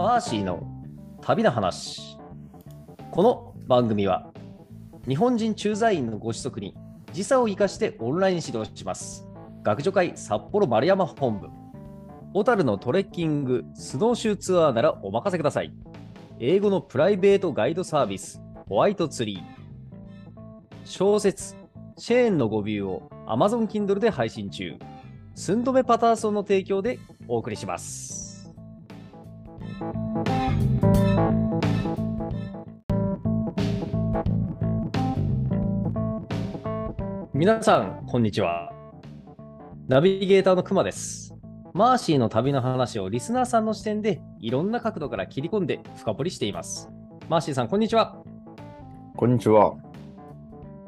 [0.00, 0.66] マーシーの
[1.20, 2.16] 旅の話。
[3.10, 4.32] この番組は
[5.06, 6.74] 日本人駐在員のご子息に
[7.12, 9.28] 時差を生かしてオンライン指導します。
[9.62, 11.48] 学女会札幌丸山本部。
[12.32, 15.74] 小樽のトレッキング、スノーシューツアーならお任せください。
[16.38, 18.40] 英語のプライベートガイドサービス、
[18.70, 19.42] ホワイトツリー。
[20.86, 21.56] 小説、
[21.98, 24.78] シェーンの語尾を Amazon Kindle で配信中。
[25.34, 28.19] 寸止めパターソンの提供でお送りします。
[37.32, 38.70] 皆さん、こんにちは。
[39.88, 41.34] ナビゲーターのくまです。
[41.72, 46.90] マーシーの旅の話をリスナーさんの視点でいろんな角度から切り込んで深掘りしています。
[47.30, 48.22] マーシーさん、こんにちは。
[49.16, 49.76] こんにちは。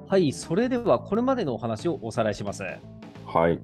[0.06, 2.62] はい、それではこれまでのお話をおさらいします。
[3.24, 3.58] はい。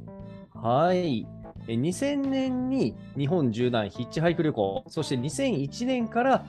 [0.54, 1.26] はい。
[1.74, 6.44] 2000年に日本縦断ヒッチハイク旅行、そして2001年から、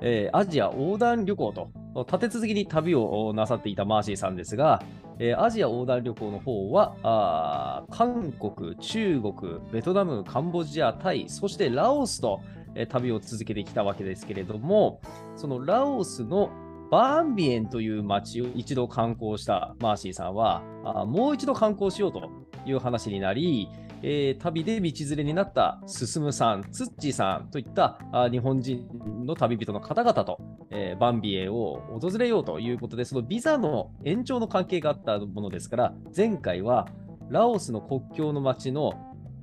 [0.00, 1.70] えーアジア横断旅行と
[2.06, 4.82] 立て続けに旅をなさっていたマーシーさんですが、
[5.18, 9.34] えーアジア横断旅行の方は韓国、中国、
[9.72, 12.40] ベトナム、カンボジア、タイ、そしてラオスと、
[12.74, 15.00] えー旅を続けてきたわけですけれども、
[15.36, 16.50] そのラオスの
[16.90, 20.62] バーンビエンという街を一度観光したマーシーさんは、
[21.06, 22.30] もう一度観光しようと
[22.64, 23.68] いう話になり、
[24.02, 28.88] えー旅で道連れになった進さん、ツッチーさんといったあ日本人
[29.26, 30.38] の旅人の方々と、
[30.70, 36.88] えーバンビエを訪れようということで、そのビザの延長の関係があったものですから、前回は
[37.28, 38.92] ラオスの国境の町の、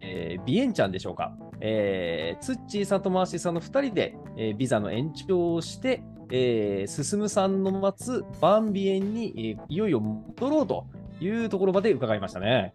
[0.01, 10.87] えービエンチャンでしょうか、えーツッチーさんとマーシーさんの2人で、えービザの延長をして、えー進さんの待つバンビエンに、えーいよいよ戻ろうと
[11.21, 12.73] いうところまで伺いましたね。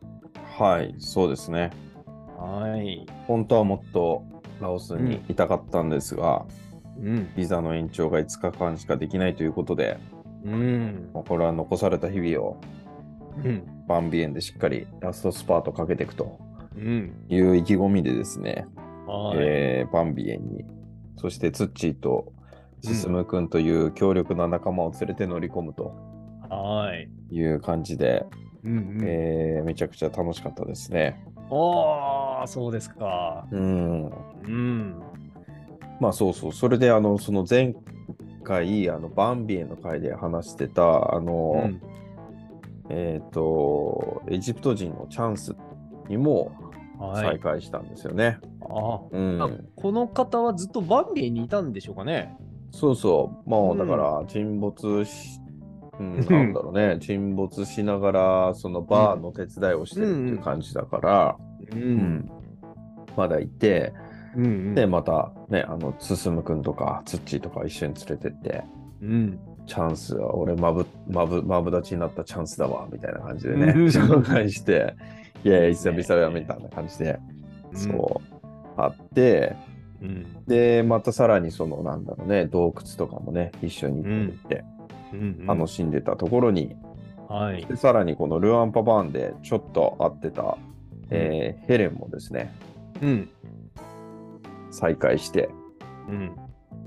[0.62, 1.70] はい、そうですね。
[2.38, 3.04] はい。
[3.26, 4.22] 本当はもっと
[4.60, 6.46] ラオスにいたかったんですが、
[7.00, 7.34] うん。
[7.34, 9.98] ビザの延長が5日間しかできないということで、
[10.44, 11.10] うん。
[11.12, 12.60] これは残された日々を
[13.44, 13.64] うん。
[13.88, 16.38] バンビエンでしっかりラストスパートかけていくと
[16.76, 17.12] うん。
[17.28, 18.66] いう意気込みでですね、
[19.08, 19.38] はい。
[19.40, 20.64] えーバンビエンに、
[21.16, 22.32] そしてツッチーと
[22.84, 25.92] 進くんという強力な仲間を連れて乗り込むと
[26.48, 27.08] はい。
[27.34, 28.24] いう感じで、
[28.64, 28.98] うんうん。
[29.04, 31.24] えーめちゃくちゃ楽しかったですね。
[31.50, 33.46] ああ、そうですか。
[33.50, 34.06] うん。
[34.06, 35.02] うん。
[36.00, 37.74] まあそうそう、それであの、その前
[38.44, 41.82] 回、あの、バンビエンの回で話してた、あの、うん
[42.88, 45.54] えっ、と、エジプト人のチャンス
[46.08, 46.52] にも
[46.98, 47.24] はい。
[47.24, 48.38] 再会したんですよね。
[48.60, 49.42] あうん。
[49.42, 52.36] あこの方はずっとバンビエにいたんでしょうかね。
[52.70, 55.40] そうそう、まうだから沈没し、
[55.98, 61.36] うん、なんだろうね、沈没しながら、そのバーの手伝いをしてるっていう感じだから、
[61.72, 62.30] ううん。
[63.16, 63.92] まだいて、
[64.36, 64.74] うんうん。
[64.74, 68.64] で、またね、あの、進くんとか、ツッチーとか一緒に連れてって、
[69.02, 69.38] うん。
[69.66, 73.86] チャンスは俺まぶ、まぶ、まぶ立ちになったチャンスだわ、みたいな感じでね、うん。
[73.86, 74.94] 紹介して、
[75.44, 77.18] いやいや、久々やみたいな感じで、
[77.74, 79.56] そう、あって、
[80.00, 80.26] うん。
[80.46, 84.64] で、またさらにその、なんだろうね、洞窟とかもね、一緒に行って。
[85.46, 86.76] 楽しんでたところに、
[87.28, 87.64] はい。
[87.64, 90.56] でさらにこのルアンパバーンでちょっと会ってた、
[91.10, 92.54] えーヘレンもですね、
[93.00, 93.28] うん。
[94.70, 95.50] 再会して、
[96.08, 96.32] うん。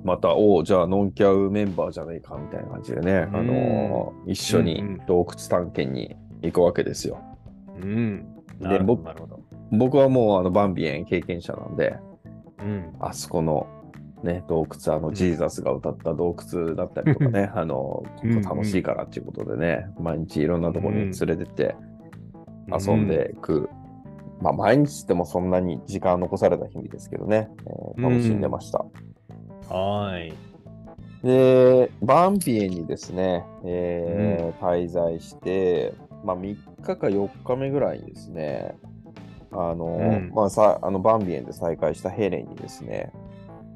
[0.04, 7.20] また、おお、じゃあノンキャウメンバーじゃないかみたいな感じでね、あのー一緒にうんうん洞窟探検に行くわけですよ。
[7.82, 8.26] うん。
[8.60, 8.80] で。
[8.80, 9.40] 僕なるほど。
[9.72, 11.98] 僕はもうあのバンビエン経験者なんで、
[12.60, 12.96] うん。
[13.00, 13.68] あそこの
[14.26, 21.76] ね、洞窟、あのジーザスが歌った洞窟だったりとかね、あの、こうんうんこ楽しいからっていうことでね、毎日いろんなところに連れてって
[22.68, 23.70] 遊んでいく。
[24.42, 27.50] まあ毎日ってもそんなに時間残された日々ですけどね、
[27.96, 28.86] えー楽しんでました。
[29.74, 30.34] はい。
[31.26, 35.94] で、バンビエンにですね、えー滞在して、
[36.24, 38.76] まあ、3日か4日目ぐらいにですね、
[39.52, 43.12] あの、うんまあさ、あのバンビエンで再会したヘレンにですね、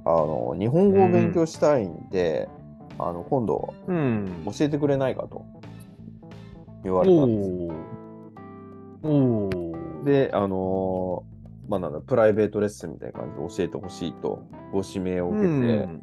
[0.10, 2.50] あの、日本語を勉強したいんで、
[2.98, 4.44] あの、今度うん。
[4.46, 5.46] 教えてくれないかと
[6.84, 7.74] 言われたんですよ。
[10.04, 11.24] で、あの
[11.68, 16.02] まあ、なんだ、プライベートレッスンみたいな感じで教えてほしいとご指名を受けて、うん。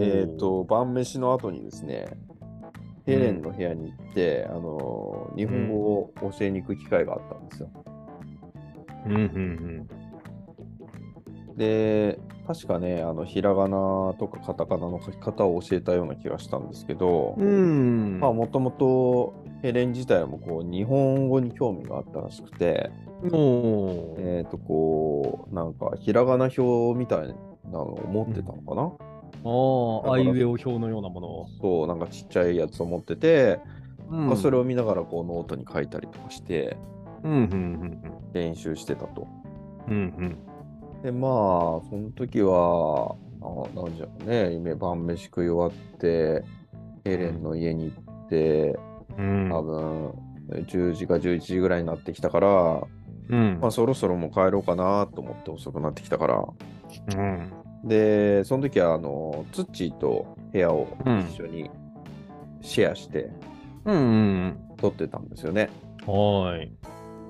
[0.00, 2.06] で、えっ、と、晩飯の後にですね、
[3.04, 7.70] ヘレンの部屋に行って、あの、日本語を教えに行く機会があったんですよ。
[9.06, 9.88] うんうん
[11.58, 22.90] で、確かね、あの、ひらがなとかカタカナの書き方を教えたような気がしたんですけど、もともとヘレン自体もこう、日本語に興味があったらしくて、
[24.18, 27.34] えっ、と、こう、なんか、ひらがな表みたいな
[27.70, 28.82] のを持ってたのかな、
[29.44, 31.46] ああ、あいうえお表のようなものを。
[31.60, 33.60] そう、なんかちっちゃいやつを持ってて、
[34.10, 34.26] うん。
[34.28, 36.76] まあ、それを見ながらこうノートに書いたりとかして
[37.22, 38.00] うんうん
[38.32, 39.26] 練習してたと。
[39.88, 40.47] うんうん
[41.02, 41.30] で、まあ、
[41.88, 46.44] その時は、あなんじゃね、夢晩飯食い終わって、
[47.04, 48.78] ヘレンの家に行って、
[49.16, 50.12] うん多分、
[50.50, 52.82] 10時か11時ぐらいになってきたから、
[53.28, 56.44] うんまあ、そろそろもう帰ろうかなと思って遅くなってきたから。
[57.16, 57.52] うん
[57.84, 61.70] で、その時は、あの、ツッチーと部屋をうん一緒に
[62.60, 63.30] シェアして
[63.84, 63.98] うんう
[64.48, 65.70] ん撮ってたんですよね。
[66.06, 66.72] はーい。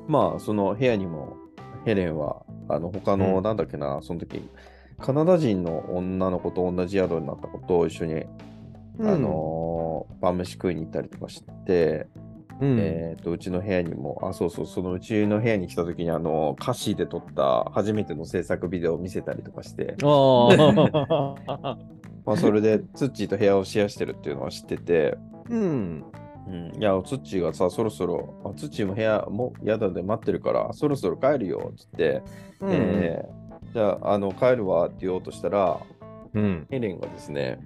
[0.06, 1.36] まあ、その部屋にも、
[1.88, 3.42] ヘレンは、あの、他の、うん。
[3.42, 4.46] なんだっけな、その時、
[4.98, 8.24] カナダ人の女の子と同じ宿になった子と一緒に、
[9.00, 9.68] あのー
[10.20, 12.08] 晩飯食いに行ったりとかして、
[12.60, 19.94] うん、えっと、うちの部屋にも、あ、そうそう、そのうちの部屋に来た時に、あの、歌詞で撮った初めての制作ビデオを見せたりとかして。
[20.02, 21.36] ま
[22.32, 25.16] あ、それで、ツッチーと部屋をシェアしてるっていうのは知ってて、
[25.48, 26.04] うん。
[26.50, 32.22] うん、いや、ツッチーがさ、そろそろ、あツッチーも部屋、もう宿で待ってるから、そろそろ帰るよ、つって、
[32.60, 35.78] うんえーじゃあ、あの、帰るわって言おうとしたら、
[36.32, 36.66] うん。
[36.70, 37.58] ヘレンがですね、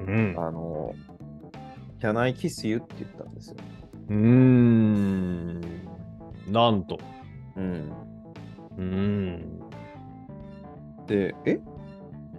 [0.00, 0.34] うん。
[0.36, 0.92] あの、
[2.00, 2.78] Can I kiss you?
[2.78, 3.56] って言ったんですよ。
[4.08, 5.60] うーん。
[6.50, 6.98] なんと。
[7.56, 7.92] うん。
[8.76, 9.60] うん。
[11.06, 11.60] で、え？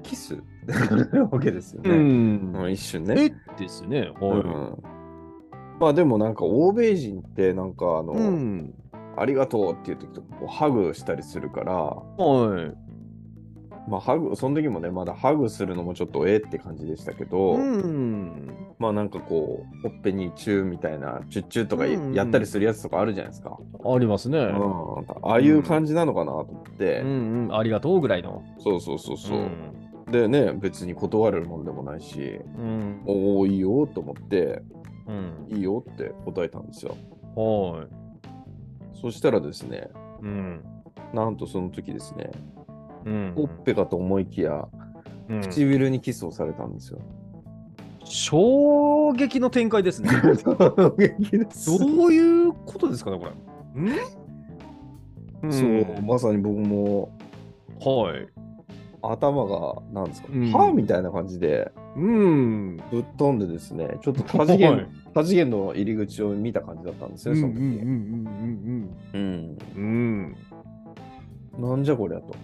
[0.03, 0.35] キス？
[1.31, 1.95] わけですようね。
[1.95, 3.15] んうん一瞬ね。
[3.17, 3.29] え？
[3.61, 4.11] ですね。
[4.19, 4.83] うはん。
[5.79, 8.17] まあでもなんか欧米人ってなんかあの、い。
[8.17, 8.73] うん。
[9.17, 12.87] ありがとうっていう時とかこうハグしたりするから、はい。
[13.89, 18.49] まあハグ、その時もね、まだハグするのもちょっとえって感じでしたけど、うん。
[18.77, 23.57] まあなんかこう、ほっぺにチューみたいな、チュッチューとかうんやったりするやつとかあるじゃないですか。
[23.83, 24.39] ありますね。
[24.39, 27.57] うん、ああいう感じなのかなと思って、うんうん。
[27.57, 28.43] ありがとうぐらいの。
[28.59, 29.39] そうそうそうそう。
[29.39, 30.11] ん。
[30.11, 33.01] でね、別に断れるもんでもないし、うん。
[33.05, 34.61] おお、いいよと思って、
[35.07, 35.47] うん。
[35.49, 36.95] いいよって答えたんですよ。
[37.35, 37.87] はい。
[38.99, 39.89] そしたらですね、
[40.21, 40.63] うん。
[41.13, 42.31] なんとその時ですね、
[43.05, 43.33] うん。
[43.35, 44.67] ほっぺかと思いきや、
[45.29, 46.99] うん唇にキスをされたんですよ。
[48.05, 50.09] 衝撃の展開ですね。
[50.41, 51.77] 衝撃です。
[51.77, 53.25] どういうことですかね、こ
[53.75, 53.81] れ。
[55.49, 55.51] ん？
[55.51, 57.09] そう、まさに僕も
[57.81, 58.27] はい。
[59.01, 62.77] 頭が、なんですか、うんはみたいな感じでうん。
[62.91, 67.59] ぶっ飛んでですね、ちょっと 多次元、はい多次元の入り口を見た感じだったんですよ、その時。
[67.59, 70.35] うんうんうんうんうん
[71.57, 71.69] うん。
[71.69, 72.35] なんじゃこりゃと。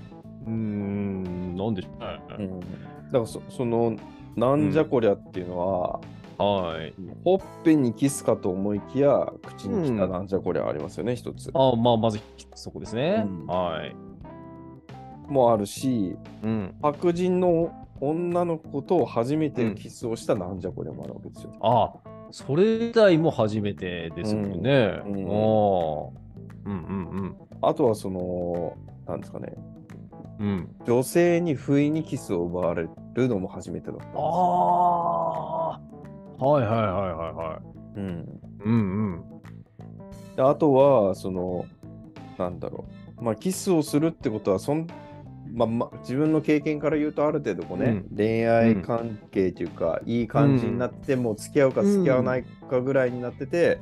[0.48, 0.54] うん。
[0.54, 1.56] うん。
[1.56, 2.40] なんでしょうね。
[2.40, 3.96] うん、だからそその、
[4.36, 6.00] なんじゃこりゃっていうのは、
[6.38, 6.94] はい。
[7.24, 11.52] ほっぺにキスかと思いきや、口に来たなんじゃこりゃありますよね、一つ。
[11.54, 12.20] あまあ、まず
[12.56, 13.24] そこですね。
[13.28, 13.96] うんはい。
[15.28, 16.76] もあるし、うん。
[16.82, 17.72] 白人の
[18.02, 21.54] 女の子と初めてキスをしたなんじゃこりゃもあるわけですよ。
[21.62, 21.94] あ
[22.32, 25.02] それ自体も初めてですもんね。
[25.06, 25.24] うんうん。
[26.66, 28.76] うんうんあとはその、
[29.08, 29.54] なんですかね、
[30.40, 30.48] うん。
[30.48, 30.76] うん。
[30.86, 34.24] 女性に不意にキスを奪われるのも初めてだったんですあよ。
[34.26, 35.80] あ。
[36.40, 37.62] はいはいはいはいは
[37.96, 38.00] い。
[38.00, 38.76] うん、うんう
[39.18, 39.24] ん。
[40.36, 41.66] であとは、その、
[42.38, 42.86] なんだろ
[43.18, 44.88] う、まあ、キスをするってことは、そん
[45.54, 53.80] まあまあ、自分の経験から言うと、ある程度こうね、恋愛関係というか、いい感じになって、もう付き合うか付き合わないかぐらいになってて、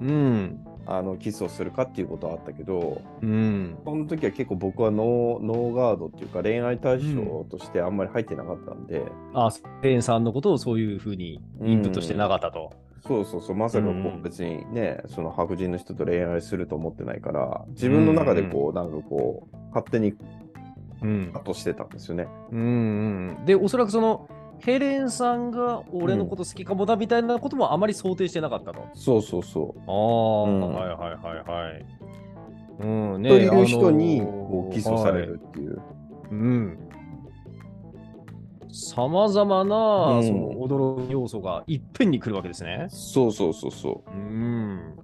[0.00, 0.64] うん。
[0.90, 3.76] あのキスをするかっていうことはあったけど、うん。
[3.84, 9.02] その時は結構僕はノーノーガードっていうか、恋愛対象としてあんまり入ってなかったんで、
[9.34, 9.50] あ、
[9.82, 12.72] ペンさんのことをそういうふうにインプットしてなかったと。
[13.06, 14.20] そうそうそう、まさかこうん。
[14.20, 20.14] う別にね、その白人の人と恋愛すると思ってないから、自分の中でこう、なんかこう、勝手に
[21.02, 22.26] うんカットしてたんですよね。
[22.50, 22.58] うん
[23.38, 23.44] うん。
[23.44, 24.28] で、おそらくその、
[24.60, 28.84] ヘレンさんが俺のこと好きかもだみたいなこともあまり想定してなかったと。
[28.94, 31.86] そうそうそああ、うんはいはいはいはい。
[32.80, 33.18] うんう。
[33.20, 35.76] ねという人にあのーこうキスをされるっていう。
[35.76, 35.86] はい
[36.30, 36.78] うん。
[38.70, 42.86] さまざまな、うんその驚き要素がいっぺんに来るわけですね。
[42.90, 44.94] そうそうそうそうん。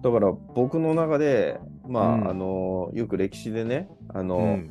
[0.00, 0.02] う。
[0.02, 4.70] だから僕の中で、まあ、うんあの、よく歴史でね、あの、うん、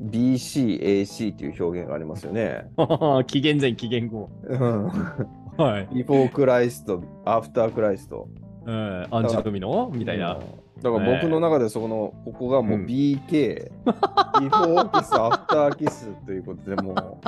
[0.00, 2.66] BC、AC っていう表現がありますよね。
[3.26, 4.30] 紀元前、紀元後。
[4.44, 4.90] うん
[5.56, 5.88] はい。
[5.88, 8.26] Before Christ、After Christ。
[8.66, 10.38] うん、アンチドミノみたいな。
[10.82, 17.20] だから僕の中でそこの、ここがもううん BK、Before Kiss、After Kiss ということで、も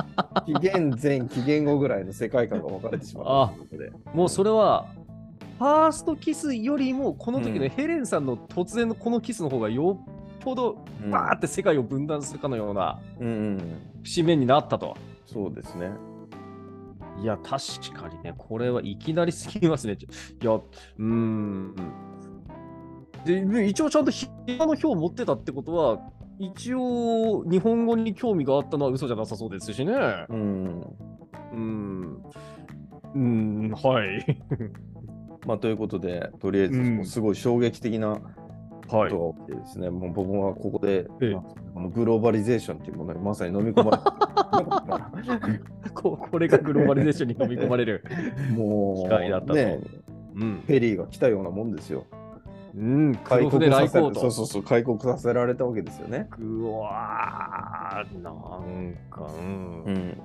[0.45, 4.17] う、紀元前、紀元後ぐらいの世界観が分かれてしまう。
[4.17, 4.87] もうそれは、
[5.57, 10.16] ファーストキスよりも、この時のうんヘレンさんの突然のこのキスの方がよっ
[10.47, 10.77] ほど
[11.11, 13.81] バーって世界を分断するかのようなうんうん。
[14.03, 14.95] 節目になったと。
[15.25, 15.91] そうですね。
[17.21, 19.97] いや、確かにね、これはいきなりすぎますね。
[20.41, 21.75] いや、うーん。
[23.25, 25.99] で、一応ちゃんと平の表を持ってたってことは、
[26.39, 29.93] 一応日本語に興味があったのは嘘じゃなさそうですしね。
[30.29, 30.81] うん。
[30.81, 32.23] うーん。
[33.15, 34.43] うーん、はい。
[35.45, 38.46] まあ、ということで、とりあえずうんすごい衝撃的なこは
[39.07, 39.09] い。
[39.09, 41.41] とが起きてですね、もう僕はここで、ええまあ
[41.73, 45.59] このグローバリゼーションっていうものにまさに飲み込まれて
[45.93, 48.03] ここれがグローバリゼーションに飲み込まれる。
[48.51, 49.79] も機会だったとう、ね、
[50.35, 50.63] うん。
[50.65, 52.05] ペリーが来たようなもんですよ。
[52.75, 53.99] うん、開国させ。
[53.99, 56.27] そうそうそう、開国させられたわけですよね。
[56.39, 58.35] うわー、なん
[59.09, 60.17] か、うん、ん。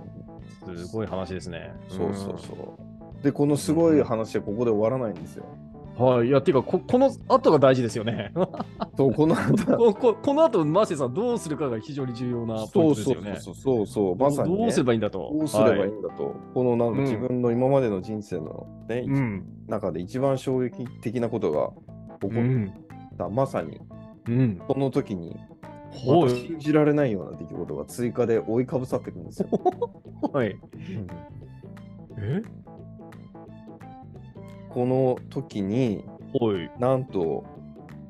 [0.77, 1.73] すごい話ですね。
[1.89, 2.79] そうそうそ
[3.21, 3.25] う。
[3.25, 5.45] で、このすごい話はここで終わらないんですよ。
[5.47, 5.72] うん。
[5.97, 8.33] はい、いや、っていうかこ、この後が大事ですよね。
[8.97, 13.37] そう、この後 こここの後、マーシーさんどうするかが非常に重要なポインそうトですよね。
[13.39, 15.31] そうそうそうそう、まさに、ね、どうすればいいんだと。
[15.33, 19.45] どうすればいいはいんだと、このなんかうん自分の今までの人生の、ねうん。
[19.69, 21.71] 中で一番衝撃的なことが
[22.21, 22.73] 起こうん。
[23.13, 23.81] った、まさに
[24.29, 24.57] うん。
[24.67, 25.53] この時に、はい
[26.07, 29.49] また信じられないような出来事が追加で追いかぶさってくるんですよ。
[30.33, 30.59] はい。
[32.17, 32.43] え？
[34.75, 36.05] この時に
[36.41, 36.71] はい。
[36.79, 37.45] なんと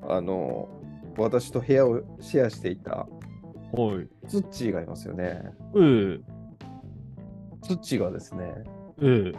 [0.09, 0.69] あの
[1.17, 3.07] 私と部屋をシェアしていた
[3.73, 4.29] はい。
[4.29, 5.43] ツッチーがいますよね。
[5.77, 6.21] ええ
[7.63, 8.55] ツッチーがですね、
[9.01, 9.33] え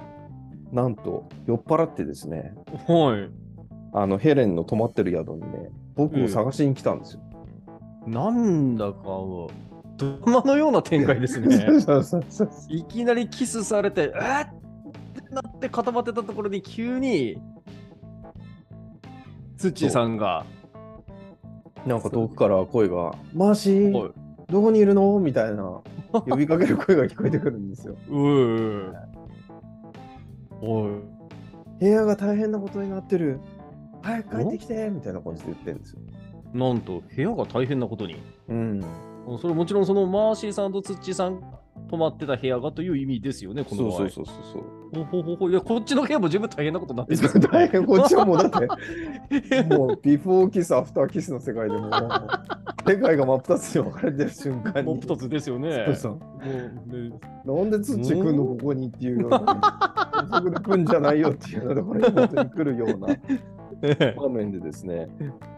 [0.72, 2.54] なんと酔っ払ってですね、
[2.88, 3.30] えはい。
[3.94, 7.22] あのヘレンの泊まってる宿にね、僕を探しに来たんですよ。
[8.08, 9.04] なんだか、
[9.98, 11.68] ドラマのような展開ですね。
[12.70, 14.53] いきなりキスされて、えー、って
[15.34, 17.42] なって固まってたところに急に、
[19.58, 20.46] ツッチーさんが、
[21.86, 24.12] なんか遠くから声が、マーシー、
[24.50, 25.20] どこにいるの？
[25.20, 27.96] みたいな呼びかける声が聞こえてくるんですよ。
[28.10, 28.94] う ー
[30.62, 30.92] おい、
[31.80, 33.40] 部屋が大変なことになってる。
[34.02, 36.02] 早く帰ってきてみたいな感じで言ってるんですよ。
[36.54, 38.18] なんと部屋が大変なことに。
[38.50, 38.84] うん。
[39.40, 41.42] それもちろんそのマーシーさんとツッチーさん
[41.90, 43.98] 泊まってた部屋がという意味ですよね、この場合。
[43.98, 44.84] そうそうそうそう。
[44.94, 51.92] ほほほほいや、こっちの部屋も十分大変なことになってる 大変、こっちはもうだって、もうビフォーキス、アフターキスの世界でもう、
[52.88, 54.84] 世界が真っ二つに分かれてる瞬間に。
[54.84, 55.84] もう二つですよね。
[55.88, 56.20] そうそうも
[56.88, 57.12] うね
[57.46, 59.40] なんでツッチ来んのここにっていうような、
[60.32, 63.14] そこで来んじゃないよっていうようなところに本当に来るような
[63.82, 65.10] ええ場面でですね。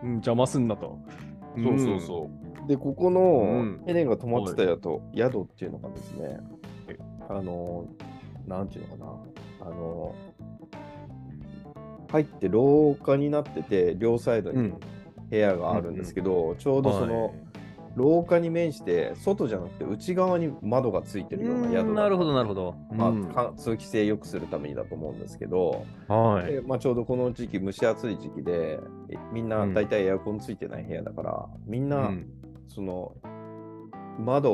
[0.03, 0.97] うん邪魔すんなと。
[1.63, 2.29] そうそうそ
[2.65, 2.67] う。
[2.67, 3.83] で、ここうのん。
[3.85, 6.39] ヘレンが泊まってた宿,、宿っていうのがですね
[6.87, 6.97] え、
[7.29, 7.85] あの、
[8.47, 9.05] なんていうのか
[9.61, 10.15] な、あの、
[12.09, 14.79] 入って廊下になってて、両サイドにうん。
[15.29, 17.33] 部屋があるんですけど、ちょうどその、
[17.95, 22.75] 廊下に面して、外じゃなくて内側に窓がついてるような宿なるほど、なるほど。
[22.91, 23.25] まあうん。
[23.25, 26.51] か通気性良くするためにだと思うんですけど、はい。
[26.51, 29.73] でまあ、ちょうどこの時期蒸し暑い時期でえみんなうん。
[29.73, 32.25] 大体エアコンついてない部屋だから、みんうなん。
[32.67, 33.13] その
[34.19, 34.51] 窓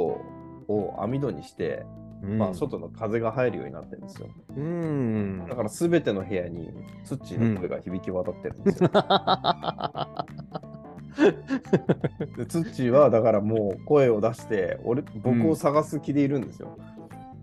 [0.68, 1.86] を網戸にして、
[2.24, 2.38] うん。
[2.38, 4.30] まあ、外の風が入るようになってるんですよ。
[4.56, 5.46] うん。
[5.50, 6.70] だから全ての部屋に
[7.04, 9.00] ツッチーの声が響き渡ってるんですよ、で
[12.48, 16.78] ツッチーはだからもう声を出して俺僕を探す気でいるんですよ、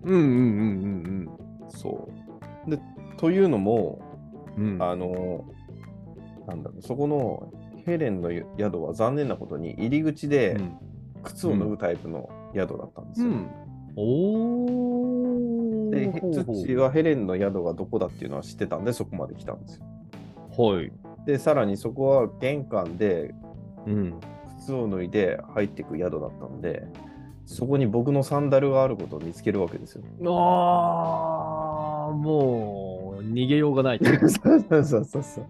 [0.03, 1.29] うんうんうん
[1.69, 2.09] そ
[2.67, 2.79] うで
[3.17, 4.09] というのも
[4.59, 4.83] うんうん。
[4.83, 5.45] あの、
[6.47, 7.51] なんだろう、そこの
[7.85, 10.77] ヘレンの宿は残念なことに入り口うでん
[11.23, 13.29] 靴を脱ぐタイプの宿だったんですよ。
[13.29, 13.49] うん。
[13.95, 16.33] おで、ー。
[16.33, 19.85] ツッチーはヘレンの宿がどこだっていうのは知ってたんで、そこまで来たんですよ。
[20.57, 20.91] はい。
[21.25, 23.33] で、さらにそこは玄関で
[23.89, 24.13] うん。
[24.59, 26.87] 靴を脱いで入っていく宿だったんで、
[27.45, 30.03] そこに僕のサンダルがあることを見つけるわけですよ。
[30.27, 33.99] ああ、もう、逃げようがない。
[34.03, 35.45] そうそうそうそう。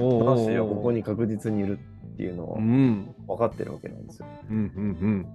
[0.00, 0.98] おマーシーはここに。
[0.98, 1.78] に確実にいる
[2.12, 3.14] っていうのをうん。
[3.26, 4.26] 分かってるわけなんですよ。
[4.50, 5.26] うんうん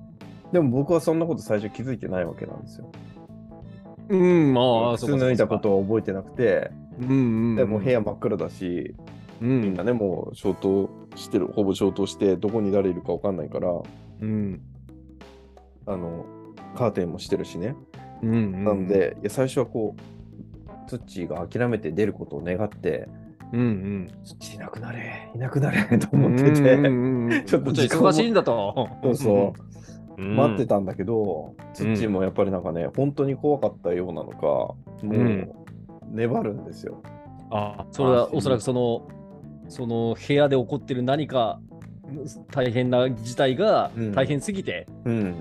[0.53, 2.89] でも僕はそんなこと最初気づいてないわけなんですよ。
[4.09, 4.21] うん。
[4.21, 7.13] うん、まあ、靴脱いだことを覚えてなくて、うんう
[7.53, 7.55] ん。
[7.55, 8.95] でも部屋真っ暗だし、
[9.41, 10.84] うん、みんなね、もう消灯
[11.25, 13.69] してる、ほぼ消灯して、どこに誰いるか分かんないから、
[14.21, 14.61] うん。
[15.85, 16.25] あの、
[16.75, 17.75] カーテンもしてるしね。
[18.23, 18.63] うんうん。
[18.63, 23.09] なんで、いや最初はこう、ツッチーが諦めて出ることを願って、
[23.51, 24.07] うんうん。
[24.23, 28.89] ツッチーいなくなれ、いなくなれ と思ってて、うんうんうん ちょっと忙しいんだと。
[29.03, 29.53] そうそ
[30.17, 30.35] う、うん。
[30.35, 35.51] 待ってたんだけど、ツッチーもやっぱりなんかね、本当に怖かったようなのか、もう、ん
[36.11, 37.01] 粘るんですよ。
[37.51, 39.07] あそれはおそらくその、
[39.67, 41.59] その部屋で起こってる何か
[42.51, 45.35] 大変な事態がうん大変すぎて、うん。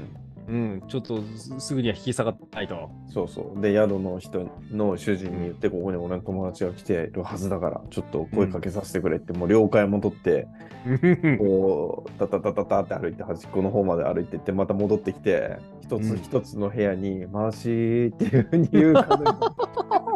[0.46, 2.90] うん、ちょっとすすぐには引き下がってないと。
[3.08, 3.60] そうそう。
[3.62, 10.46] で、宿の人の主人に言って、ここに俺の友達が来てるはずだから、ちょっと声かけさせてくれって、もう了解も取って、
[11.38, 19.18] こう、タタタタタって歩いて、端っこの方まで歩いてって、また戻ってきて、一うんつ一つの部屋に、回しーっていうふうに言うか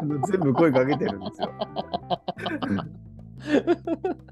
[0.31, 1.49] 全部声かけてるんですよ。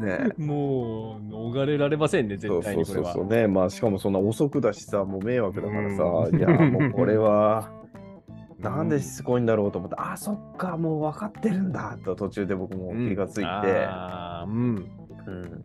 [0.00, 0.42] ねえ。
[0.42, 3.12] もう逃れられませんね、絶対にこれは。
[3.12, 3.38] そうそうそう。
[3.38, 3.46] ね。
[3.46, 6.38] まあ、しかもそんな遅くだしさ、もう迷惑だからさ、うん。
[6.38, 7.70] いや、もう これは、
[8.58, 13.48] なんでしつこいんだろうと思って、あ、そっか、もう分かってるんだと途中で僕も気がついて、
[14.46, 14.74] うん。
[14.76, 15.64] うん。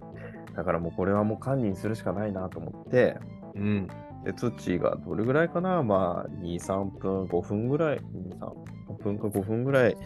[0.56, 3.18] だからもうこれはもう堪忍するしかないなと思って、
[3.56, 3.88] うん。
[4.24, 9.98] で、ツッチーがどれぐらいかな、まあ、2、3分、5分ぐらい、2、3分か5分ぐらい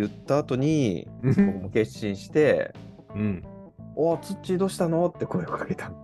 [0.00, 2.72] 言った後に、僕も決心して、
[3.14, 3.44] うん。
[3.96, 5.96] おツッチーどうしたのって声をかけたの。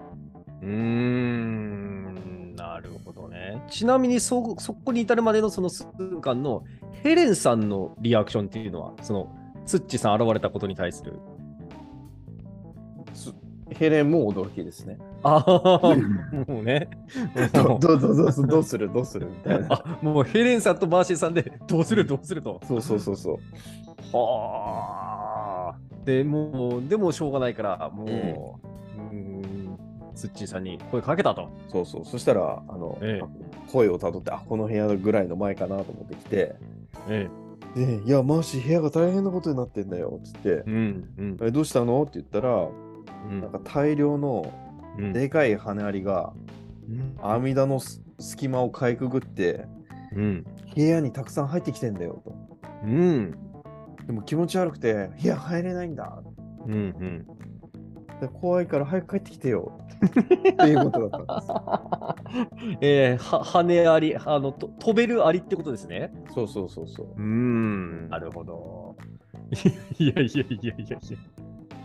[0.62, 2.54] うーん。
[2.56, 3.62] なるほどね。
[3.70, 6.64] ちなみにそ、そこに至るまでのその数分間の
[7.04, 9.32] ヘレンさんのリアクションっていうのは、その、
[9.64, 11.20] ツッチさん現れたことに対する？
[13.74, 14.98] すヘレンも驚きですね。
[15.22, 15.96] ああ、
[16.48, 16.88] もうね。
[17.52, 19.66] どどうどうどうするどうするどうするみたいな。
[19.70, 22.60] あもうヘレンさんとバーシーさんでどうするどうすると。
[22.66, 23.38] そうそうそうそう。
[24.16, 26.04] はあ。
[26.04, 29.78] でもう、でもしょうがないから、もう、うーん、
[30.14, 31.48] ツッチーさんに声かけたと。
[31.68, 32.04] そうそう。
[32.04, 33.20] そしたら、あの、え
[33.72, 36.54] 声をたどって、あ、この部屋ぐらいの前かなと思ってきて、
[37.08, 37.28] え
[37.74, 40.64] で、いや、マーシー、部屋が大変なことになってんだよ、つってえ。
[40.66, 42.02] う、ん、うん、え、どうしたの？
[42.02, 42.83] って言ったら、うん
[43.28, 44.52] なんか大量の
[44.98, 45.12] うん。
[45.12, 46.32] でかい羽アリが
[46.88, 49.66] うん網戸のす隙間をかいくぐって、
[50.14, 50.44] うん。
[50.74, 52.34] 部屋にたくさん入ってきてんだよと。
[52.84, 53.34] うん。
[54.06, 56.22] でも気持ち悪くて、部屋入れないんだ。
[56.66, 56.72] うん。
[56.72, 57.26] うん。
[58.20, 59.78] で怖いから早く帰ってきてよ。
[60.04, 62.78] っていうことだったんです。
[62.80, 66.12] えー、は羽あり、あの、と飛べるアリってことですね。
[66.34, 67.06] そうそうそうそう。
[67.16, 68.96] うーん、なるほど。
[69.98, 70.98] いやいやいやいやいや。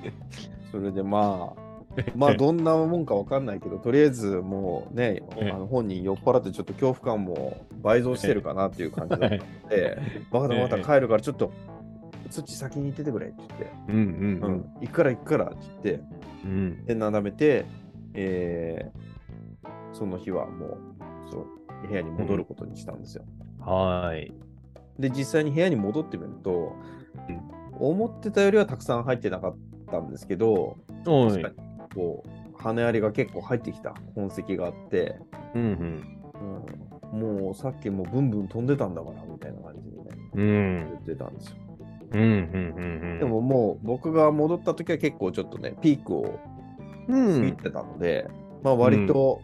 [0.72, 9.98] それでまあ、 まあどんなもんかわかんないけど、とりあえずもうね、ええあの本人酔っ払ってちょっと恐怖感も倍増してるかなっていう感じだったので、
[10.32, 11.52] バカだまた帰るからちょっと、
[12.30, 16.04] 土先に行っててくれって言って、うんうんうん、行くから行くからって言って、
[16.46, 16.86] うん。
[16.86, 17.66] で、なだめて、
[18.14, 19.10] えー
[19.94, 20.78] その日はもう、
[21.32, 21.40] そ
[21.84, 23.24] う、部屋に戻ることにしたんですよ。
[23.60, 24.34] はーい。
[24.98, 26.76] で、実際に部屋に戻ってみると、
[27.80, 29.58] 思ってたよりはたくさん入ってなかった
[30.00, 31.50] んですけど、確か。
[31.50, 31.56] に
[31.96, 35.20] こう羽アリが結構入ってきた痕跡があって、
[35.56, 36.20] うんうん。
[37.14, 40.90] うん、もうさっきもブンブン飛んでたんだからみたいな感じにねうん。
[40.92, 41.56] 言ってたんですよ。
[42.12, 43.20] うんうんうんうん。
[43.20, 46.40] でももう僕が戻った時は結構ちょっとねピークを
[47.08, 47.56] う過ぎん。
[47.56, 48.30] てたので、
[48.64, 49.42] まあ割と、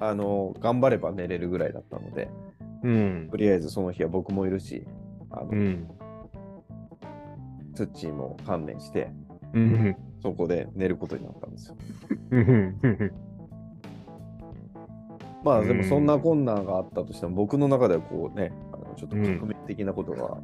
[0.00, 2.30] あの頑張れば寝れるぐらいだったので
[2.84, 3.36] うんと。
[3.36, 4.86] りあえずその日は僕もいるし
[5.30, 5.88] あの、うん。
[7.74, 9.10] ツッチーも観念して
[9.52, 9.96] うん。
[10.20, 11.76] そこで寝ることになったんですよ。
[12.30, 12.76] うん。
[15.44, 20.38] まあでうんもそんな困難があったとしても僕の中ではこうねあのちょっと革命的なことが、は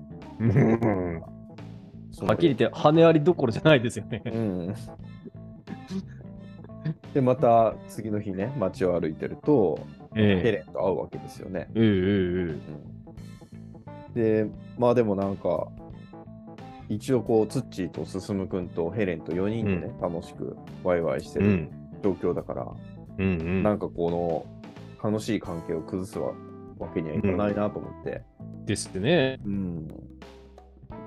[2.34, 4.22] っきり言って、羽ありどころじゃないですよね。
[4.26, 4.74] うん。
[7.12, 9.80] で、また次の日ね、街を歩いてると、
[10.14, 11.68] えヘレンと会うわけですよね。
[11.74, 11.90] ええええう
[12.52, 12.60] ん
[14.14, 14.46] で、
[14.78, 15.66] まあでもなんか、
[16.88, 21.70] 一応こう、ツッチーと進くんとヘレンと4人でね、楽しくワイワイしてるうん。
[22.02, 22.66] 状況だから、
[23.18, 23.62] うんうん。
[23.62, 24.46] なんかこ
[25.02, 26.32] の楽しい関係を崩すわ
[26.78, 28.22] わけにはいかないなと思って、
[28.66, 29.40] ですね。
[29.44, 29.88] うん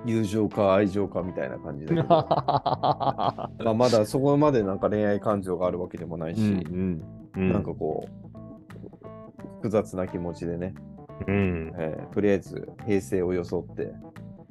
[0.06, 7.02] 友情か愛情かみたいな感じだけど、 まあまだそこまでなんか恋愛感情があるわけでもないし、うん
[7.36, 7.52] うん。
[7.52, 10.74] なんかこう、複雑な気持ちでね、
[11.28, 11.74] うん。
[11.78, 13.92] えーとりあえず平成を装って、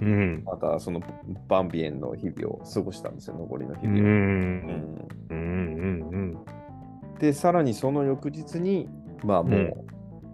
[0.00, 0.42] うん。
[0.44, 1.00] またその
[1.48, 3.90] バンビエンの日々を過ごしたんですよ、残りの日う。
[3.90, 4.02] 々を。
[4.02, 6.08] うんうん。
[6.10, 6.38] うん。
[7.18, 8.88] で、さらにその翌日に、
[9.24, 9.72] まあもう、うん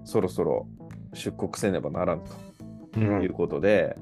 [0.04, 0.66] そろそろ
[1.14, 2.32] 出国せねばならんと
[2.96, 3.00] う。
[3.00, 3.96] いうんことで、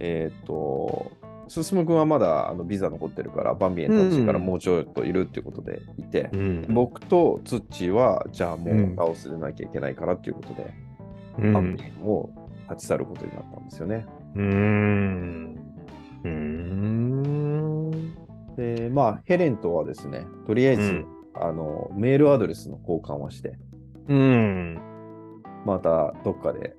[0.00, 1.12] えーっと、
[1.48, 6.66] 進君はまだあのビザ残ってるから、バンビエンたちからもうちょっといるっていうことでいて、うん。
[6.74, 10.74] 僕とツッチーは、じゃあもううんラオスでなきゃいけないからっていうことで、
[11.38, 11.82] うんバンビ。
[11.82, 12.28] エンを
[12.70, 14.06] 立ち去ることになったんですよね。
[14.34, 15.56] うん。
[16.24, 17.90] うん。
[18.56, 23.58] で、まあ、ヘレンとはですね、とりあえず、うんあのメールアドレスの交換はして、
[24.08, 24.78] うん。
[25.66, 26.76] またどっかで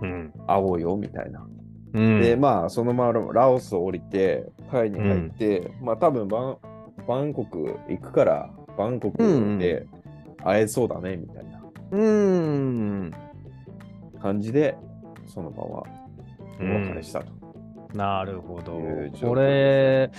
[0.00, 0.32] うん。
[0.48, 1.46] 会おうよみたいな。
[1.94, 2.20] うん。
[2.20, 6.56] で、まあ、そのままラオスを降りて、タイに入って、まあ、多分バン
[7.06, 9.18] バンコク行くから、バンコク
[9.58, 9.86] で
[10.44, 11.62] 会えそうだね、みたいな
[11.92, 13.12] うーん。
[14.20, 14.76] 感じで、
[15.26, 15.82] そのまま
[16.62, 17.32] お別れしたと。
[17.94, 18.80] なるほど。
[19.20, 20.10] これ、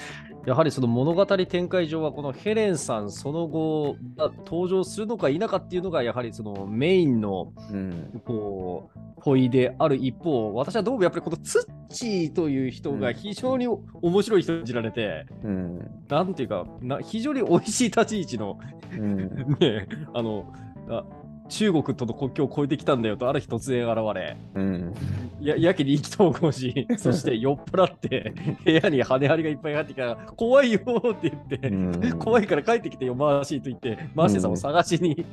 [0.45, 8.21] やはりその物語展開上は、このヘレンさんその後が登場するのか否かっていうのが、やはりそのメインのうん。
[8.25, 15.79] こう問いである一方、私はどうもやっぱりこのツッチーという人が非常に面白い人に演じられて、うん。
[16.10, 18.60] なんていうかな、非常に美味しい立ち位置の、
[18.91, 19.17] うん。
[19.60, 20.53] ね、あの
[20.89, 21.06] あ
[21.49, 24.93] 中国との国境を越えてきたんだよと、ある日突然現れ、うん。
[25.41, 35.25] ややけに意気投合し、 そして酔っ払って、部屋に羽張りがいっぱい入ってきたから、怖いよって言って、うん怖いから帰ってきてよ、マーシーと言って、マーシーさんを探しに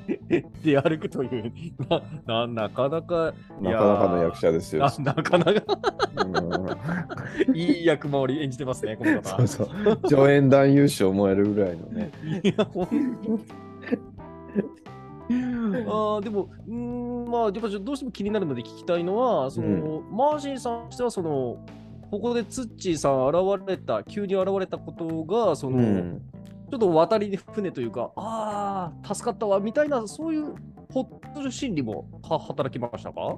[0.63, 1.53] 出歩くという、
[1.89, 4.83] なななかなか、いなやかなかの役者ですよ。
[4.99, 5.63] ななかなか
[7.49, 9.47] うんいい役回り演じてますね、この方。
[9.47, 10.09] そうそう。
[10.09, 12.11] 助演男優賞もえるぐらいのね。
[12.43, 13.41] いや、ほんとに。
[15.31, 21.59] あーでも、うーん、まあ、やっぱちょっとどうしても気になるので聞きたいのは、その、マーシーさんとしては、その、
[22.11, 26.23] ここでツッチーさん現れた、急に現れたことが、その、うん。
[26.71, 30.55] ちょっと渡り船というか、ああ、助かったわ、みたいな、そういう
[30.93, 33.37] ほっとする心理もは働きましたか？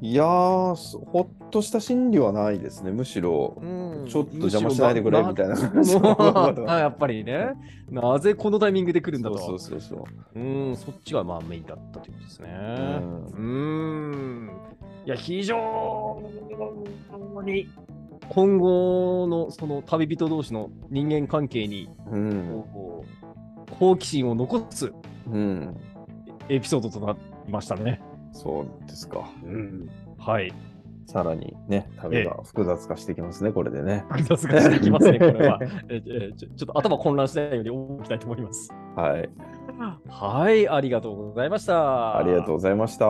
[0.00, 0.76] いやほ
[1.22, 2.92] っとした心理はないですね。
[2.92, 3.66] むしろ、う
[4.04, 7.50] んちょっと邪魔しないでくれみたいな感じやっぱりね、
[7.90, 9.38] なぜこのタイミングで来るんだと。
[9.38, 10.06] そうそうそうそ
[10.36, 10.40] う。
[10.40, 12.48] うん、そっちがまあメインだったということですね。
[13.36, 14.50] うん。
[15.04, 16.22] いや、非常
[17.44, 17.68] に
[18.28, 22.64] 今後のその旅人同士の人間関係にうん。
[22.72, 24.92] こう好奇心を残す
[25.26, 25.76] うん。
[26.48, 27.12] エピソードとな
[27.46, 28.00] りましたね。
[28.32, 29.30] そうですか。
[29.44, 29.88] うん。
[30.18, 30.52] はい。
[31.06, 34.04] さらにね、旅が複雑化してきますね、これでね。
[34.10, 35.58] 複雑化していきますね、これは。
[35.88, 38.70] ええちょちょっと頭混乱しないようにおきたいと思います。
[38.94, 39.30] はい。
[40.08, 42.18] はい、ありがとうございました。
[42.18, 43.06] ありがとうございました。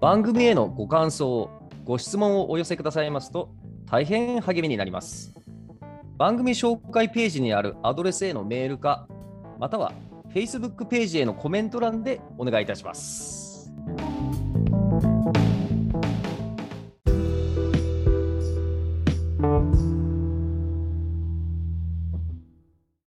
[0.00, 1.48] 番組へのご感想、
[1.84, 3.48] ご質問をお寄せくださいますと
[3.86, 5.34] 大変励みになります。
[6.18, 9.06] 番組紹介ページにあるアドレスへのメールか、
[9.58, 9.92] または
[10.34, 13.45] Facebook ページへのコメント欄でお願いいたします。